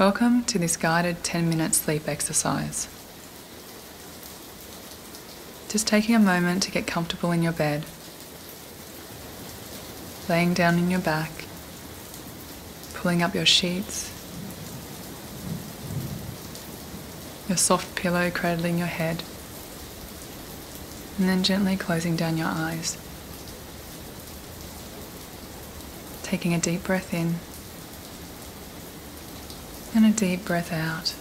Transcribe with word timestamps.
Welcome 0.00 0.44
to 0.44 0.58
this 0.58 0.78
guided 0.78 1.22
10 1.24 1.46
minute 1.50 1.74
sleep 1.74 2.08
exercise. 2.08 2.88
Just 5.68 5.86
taking 5.86 6.14
a 6.14 6.18
moment 6.18 6.62
to 6.62 6.70
get 6.70 6.86
comfortable 6.86 7.32
in 7.32 7.42
your 7.42 7.52
bed, 7.52 7.84
laying 10.26 10.54
down 10.54 10.78
in 10.78 10.90
your 10.90 11.00
back, 11.00 11.44
pulling 12.94 13.22
up 13.22 13.34
your 13.34 13.44
sheets, 13.44 14.08
your 17.46 17.58
soft 17.58 17.94
pillow 17.94 18.30
cradling 18.30 18.78
your 18.78 18.86
head, 18.86 19.22
and 21.18 21.28
then 21.28 21.42
gently 21.42 21.76
closing 21.76 22.16
down 22.16 22.38
your 22.38 22.48
eyes. 22.48 22.96
Taking 26.22 26.54
a 26.54 26.58
deep 26.58 26.84
breath 26.84 27.12
in 27.12 27.34
and 29.94 30.06
a 30.06 30.10
deep 30.10 30.44
breath 30.44 30.72
out. 30.72 31.14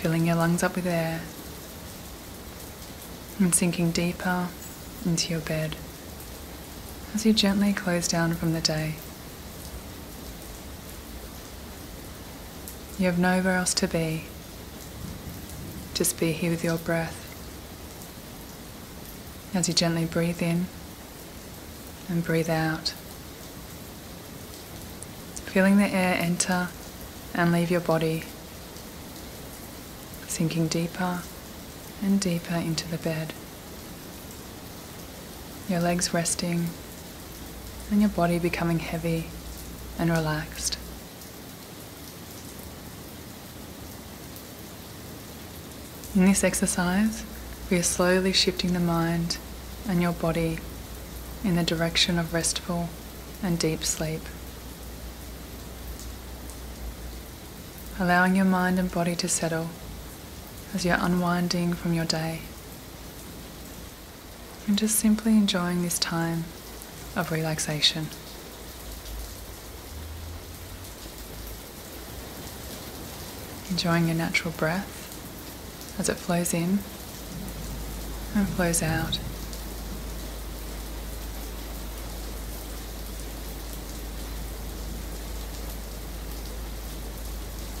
Filling 0.00 0.26
your 0.26 0.36
lungs 0.36 0.62
up 0.62 0.74
with 0.76 0.86
air 0.86 1.20
and 3.38 3.54
sinking 3.54 3.90
deeper 3.90 4.48
into 5.04 5.30
your 5.30 5.40
bed 5.40 5.76
as 7.14 7.24
you 7.24 7.32
gently 7.32 7.72
close 7.72 8.08
down 8.08 8.34
from 8.34 8.52
the 8.52 8.60
day. 8.60 8.96
You 12.98 13.06
have 13.06 13.18
nowhere 13.18 13.56
else 13.56 13.74
to 13.74 13.88
be. 13.88 14.24
Just 15.94 16.18
be 16.18 16.32
here 16.32 16.50
with 16.50 16.64
your 16.64 16.78
breath 16.78 17.20
as 19.54 19.68
you 19.68 19.74
gently 19.74 20.04
breathe 20.04 20.42
in 20.42 20.66
and 22.08 22.24
breathe 22.24 22.50
out 22.50 22.94
feeling 25.54 25.76
the 25.76 25.86
air 25.86 26.16
enter 26.20 26.66
and 27.32 27.52
leave 27.52 27.70
your 27.70 27.80
body, 27.80 28.24
sinking 30.26 30.66
deeper 30.66 31.22
and 32.02 32.20
deeper 32.20 32.56
into 32.56 32.88
the 32.88 32.98
bed. 32.98 33.32
Your 35.68 35.78
legs 35.78 36.12
resting 36.12 36.70
and 37.88 38.00
your 38.00 38.10
body 38.10 38.40
becoming 38.40 38.80
heavy 38.80 39.28
and 39.96 40.10
relaxed. 40.10 40.76
In 46.16 46.24
this 46.24 46.42
exercise, 46.42 47.22
we 47.70 47.76
are 47.76 47.84
slowly 47.84 48.32
shifting 48.32 48.72
the 48.72 48.80
mind 48.80 49.38
and 49.88 50.02
your 50.02 50.14
body 50.14 50.58
in 51.44 51.54
the 51.54 51.62
direction 51.62 52.18
of 52.18 52.34
restful 52.34 52.88
and 53.40 53.56
deep 53.56 53.84
sleep. 53.84 54.22
Allowing 57.98 58.34
your 58.34 58.44
mind 58.44 58.78
and 58.78 58.90
body 58.90 59.14
to 59.14 59.28
settle 59.28 59.68
as 60.74 60.84
you're 60.84 60.98
unwinding 60.98 61.72
from 61.72 61.92
your 61.92 62.04
day. 62.04 62.40
And 64.66 64.76
just 64.76 64.96
simply 64.96 65.32
enjoying 65.32 65.82
this 65.82 65.98
time 65.98 66.44
of 67.14 67.30
relaxation. 67.30 68.08
Enjoying 73.70 74.06
your 74.06 74.16
natural 74.16 74.52
breath 74.56 75.00
as 75.98 76.08
it 76.08 76.16
flows 76.16 76.52
in 76.52 76.80
and 78.34 78.48
flows 78.48 78.82
out. 78.82 79.18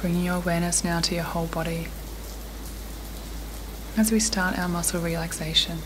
Bringing 0.00 0.24
your 0.24 0.36
awareness 0.36 0.84
now 0.84 1.00
to 1.00 1.14
your 1.16 1.24
whole 1.24 1.46
body. 1.46 1.88
As 3.96 4.12
we 4.12 4.20
start 4.20 4.56
our 4.56 4.68
muscle 4.68 5.00
relaxation. 5.00 5.78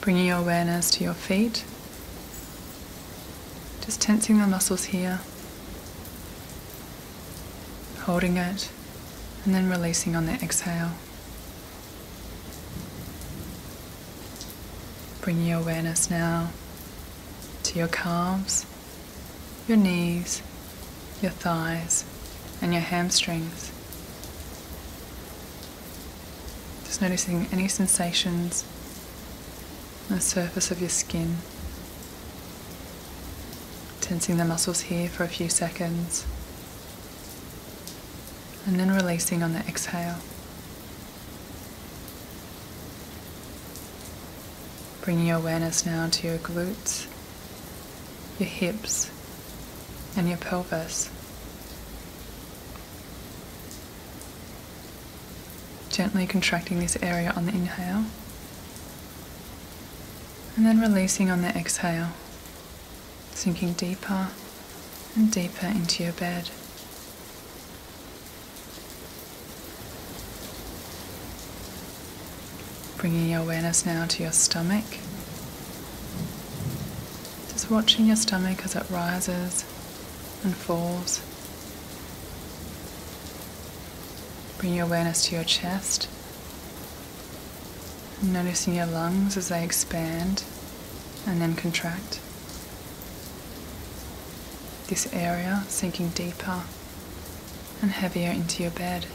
Bringing 0.00 0.26
your 0.26 0.38
awareness 0.38 0.92
to 0.92 1.04
your 1.04 1.14
feet, 1.14 1.64
just 3.84 4.00
tensing 4.00 4.38
the 4.38 4.46
muscles 4.46 4.84
here, 4.84 5.20
holding 8.02 8.36
it, 8.36 8.70
and 9.44 9.52
then 9.52 9.68
releasing 9.68 10.14
on 10.14 10.26
the 10.26 10.34
exhale. 10.34 10.92
Bringing 15.20 15.48
your 15.48 15.58
awareness 15.58 16.08
now 16.08 16.50
to 17.72 17.78
your 17.78 17.88
calves, 17.88 18.66
your 19.66 19.78
knees, 19.78 20.42
your 21.22 21.30
thighs, 21.30 22.04
and 22.60 22.74
your 22.74 22.82
hamstrings. 22.82 23.72
Just 26.84 27.00
noticing 27.00 27.46
any 27.50 27.68
sensations 27.68 28.66
on 30.10 30.16
the 30.16 30.22
surface 30.22 30.70
of 30.70 30.80
your 30.80 30.90
skin. 30.90 31.36
Tensing 34.02 34.36
the 34.36 34.44
muscles 34.44 34.82
here 34.82 35.08
for 35.08 35.24
a 35.24 35.28
few 35.28 35.48
seconds. 35.48 36.26
And 38.66 38.78
then 38.78 38.90
releasing 38.90 39.42
on 39.42 39.54
the 39.54 39.60
exhale. 39.60 40.18
Bringing 45.00 45.28
your 45.28 45.38
awareness 45.38 45.86
now 45.86 46.08
to 46.10 46.26
your 46.26 46.36
glutes 46.36 47.06
your 48.42 48.50
hips, 48.50 49.08
and 50.16 50.28
your 50.28 50.36
pelvis. 50.36 51.08
Gently 55.90 56.26
contracting 56.26 56.80
this 56.80 56.96
area 57.02 57.32
on 57.36 57.46
the 57.46 57.52
inhale, 57.52 58.04
and 60.56 60.66
then 60.66 60.80
releasing 60.80 61.30
on 61.30 61.42
the 61.42 61.56
exhale, 61.56 62.08
sinking 63.30 63.74
deeper 63.74 64.28
and 65.14 65.30
deeper 65.30 65.66
into 65.66 66.02
your 66.02 66.12
bed. 66.14 66.50
Bringing 72.96 73.30
your 73.30 73.40
awareness 73.40 73.86
now 73.86 74.06
to 74.06 74.22
your 74.22 74.32
stomach 74.32 74.84
watching 77.72 78.04
your 78.04 78.16
stomach 78.16 78.62
as 78.66 78.76
it 78.76 78.84
rises 78.90 79.64
and 80.44 80.54
falls. 80.54 81.22
Bring 84.58 84.74
your 84.74 84.84
awareness 84.84 85.24
to 85.26 85.36
your 85.36 85.44
chest. 85.44 86.06
Noticing 88.22 88.74
your 88.74 88.84
lungs 88.84 89.38
as 89.38 89.48
they 89.48 89.64
expand 89.64 90.44
and 91.26 91.40
then 91.40 91.54
contract. 91.56 92.20
This 94.88 95.10
area 95.14 95.64
sinking 95.68 96.10
deeper 96.10 96.64
and 97.80 97.90
heavier 97.90 98.30
into 98.30 98.62
your 98.62 98.72
bed. 98.72 99.06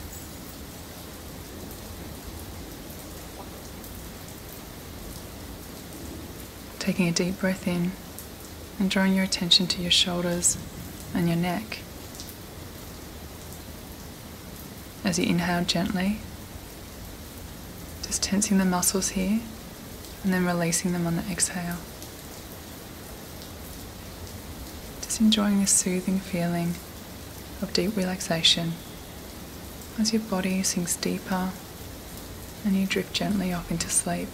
Taking 6.80 7.08
a 7.08 7.12
deep 7.12 7.40
breath 7.40 7.68
in 7.68 7.92
and 8.80 8.90
drawing 8.90 9.16
your 9.16 9.24
attention 9.24 9.68
to 9.68 9.82
your 9.82 9.92
shoulders 9.92 10.58
and 11.14 11.28
your 11.28 11.38
neck. 11.38 11.80
As 15.04 15.18
you 15.18 15.26
inhale 15.26 15.64
gently, 15.64 16.20
just 18.04 18.24
tensing 18.24 18.58
the 18.58 18.66
muscles 18.66 19.10
here 19.10 19.42
and 20.24 20.34
then 20.34 20.46
releasing 20.46 20.92
them 20.94 21.08
on 21.08 21.16
the 21.16 21.24
exhale. 21.32 21.78
Just 25.02 25.22
enjoying 25.22 25.60
this 25.60 25.72
soothing 25.72 26.20
feeling 26.20 26.76
of 27.62 27.72
deep 27.74 27.96
relaxation 27.96 28.74
as 30.00 30.14
your 30.14 30.22
body 30.22 30.62
sinks 30.62 30.96
deeper 30.96 31.52
and 32.66 32.76
you 32.76 32.86
drift 32.86 33.14
gently 33.14 33.54
off 33.54 33.72
into 33.72 33.90
sleep. 33.90 34.30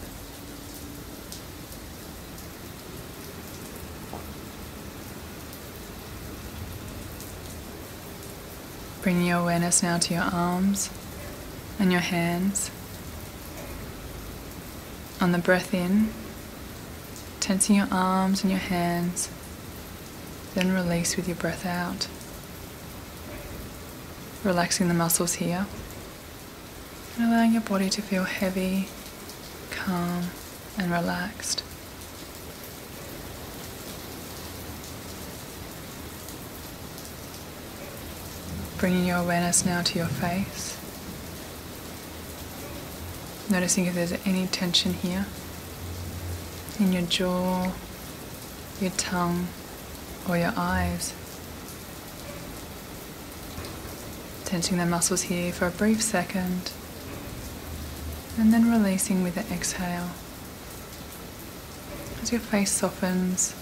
Bringing 9.03 9.27
your 9.27 9.39
awareness 9.39 9.83
now 9.83 9.97
to 9.97 10.13
your 10.13 10.23
arms 10.23 10.89
and 11.77 11.91
your 11.91 12.00
hands. 12.00 12.71
On 15.19 15.33
the 15.33 15.39
breath 15.39 15.73
in, 15.73 16.07
tensing 17.41 17.75
your 17.75 17.89
arms 17.91 18.44
and 18.44 18.50
your 18.50 18.61
hands, 18.61 19.29
then 20.55 20.71
release 20.71 21.17
with 21.17 21.27
your 21.27 21.35
breath 21.35 21.65
out. 21.65 22.07
Relaxing 24.45 24.88
the 24.88 24.94
muscles 24.94 25.33
here 25.33 25.65
and 27.17 27.27
allowing 27.27 27.51
your 27.51 27.61
body 27.61 27.89
to 27.89 28.01
feel 28.01 28.23
heavy, 28.23 28.88
calm, 29.69 30.27
and 30.77 30.89
relaxed. 30.89 31.61
Bringing 38.83 39.06
your 39.06 39.19
awareness 39.19 39.65
now 39.65 39.81
to 39.81 39.97
your 39.97 40.09
face. 40.09 40.77
Noticing 43.50 43.85
if 43.85 43.95
there's 43.95 44.12
any 44.27 44.45
tension 44.47 44.91
here 44.91 45.25
in 46.81 46.91
your 46.91 47.03
jaw, 47.03 47.71
your 48.81 48.91
tongue, 48.97 49.47
or 50.27 50.38
your 50.38 50.51
eyes. 50.57 51.13
Tensing 54.44 54.80
the 54.80 54.85
muscles 54.85 55.21
here 55.21 55.53
for 55.53 55.68
a 55.68 55.71
brief 55.71 56.01
second, 56.01 56.74
and 58.38 58.51
then 58.51 58.69
releasing 58.69 59.24
with 59.24 59.35
the 59.35 59.53
exhale. 59.53 60.09
As 62.21 62.33
your 62.33 62.41
face 62.41 62.74
softens, 62.74 63.56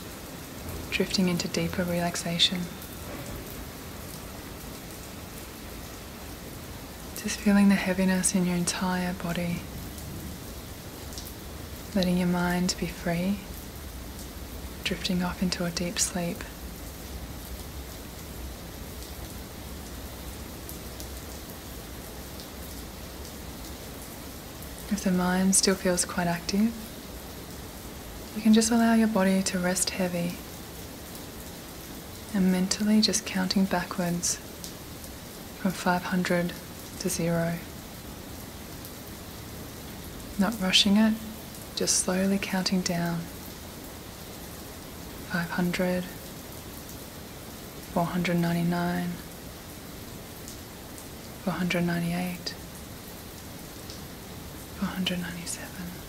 drifting 0.90 1.30
into 1.30 1.48
deeper 1.48 1.84
relaxation. 1.84 2.62
Just 7.24 7.40
feeling 7.40 7.70
the 7.70 7.76
heaviness 7.76 8.34
in 8.34 8.48
your 8.48 8.56
entire 8.56 9.14
body. 9.14 9.58
Letting 11.94 12.18
your 12.18 12.28
mind 12.28 12.74
be 12.80 12.88
free, 12.88 13.38
drifting 14.84 15.22
off 15.22 15.44
into 15.44 15.64
a 15.64 15.70
deep 15.70 16.00
sleep. 16.00 16.40
If 24.90 25.04
the 25.04 25.12
mind 25.12 25.56
still 25.56 25.76
feels 25.76 26.06
quite 26.06 26.26
active, 26.26 26.74
you 28.36 28.42
can 28.42 28.54
just 28.54 28.72
allow 28.72 28.96
your 28.96 29.08
body 29.08 29.44
to 29.44 29.60
rest 29.60 29.92
heavy 29.92 30.38
and 32.34 32.52
mentally 32.52 33.00
just 33.00 33.28
counting 33.28 33.66
backwards 33.66 34.38
from 35.60 35.70
500 35.70 36.54
to 37.02 37.10
zero. 37.10 37.56
Not 40.38 40.54
rushing 40.62 40.98
it, 40.98 41.16
just 41.76 41.98
slowly 41.98 42.38
counting 42.40 42.82
down 42.82 43.22
500, 45.32 46.04
499, 47.94 49.10
498, 51.44 52.54
497. 54.80 56.01